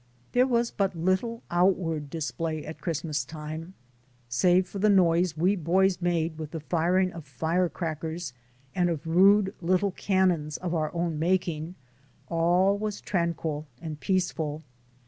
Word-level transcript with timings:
There 0.31 0.47
was 0.47 0.71
but 0.71 0.95
little 0.95 1.43
outward 1.51 2.09
display 2.09 2.65
at 2.65 2.81
Christmas 2.81 3.23
time. 3.23 3.75
Save 4.27 4.67
for 4.67 4.79
the 4.79 4.89
noise 4.89 5.37
we 5.37 5.55
boys 5.55 6.01
made 6.01 6.39
with 6.39 6.49
the 6.49 6.59
firing 6.59 7.13
of 7.13 7.23
fire 7.27 7.69
crackers 7.69 8.33
and 8.73 8.89
of 8.89 9.05
rude 9.05 9.53
little 9.61 9.91
cannons 9.91 10.57
of 10.57 10.73
our 10.73 10.91
own 10.95 11.19
making, 11.19 11.75
all 12.29 12.79
was 12.79 12.99
tranquil 12.99 13.67
and 13.79 13.99
peaceful. 13.99 14.63